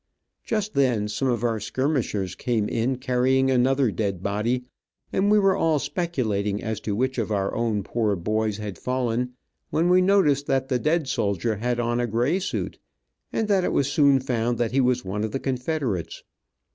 [0.43, 4.63] Just then some of our skirmishers came in carrying another dead body,
[5.13, 9.33] and we were all speculating as to which one of our poor boys had fallen,
[9.69, 12.79] when we noticed that the dead soldier had on a gray suit,
[13.31, 16.23] and it was soon found that he was one of the Confederates.